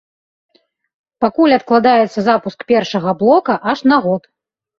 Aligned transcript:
Пакуль 1.23 1.55
адкладаецца 1.57 2.19
запуск 2.29 2.59
першага 2.73 3.15
блока 3.21 3.53
аж 3.75 3.79
на 3.95 4.03
год. 4.09 4.23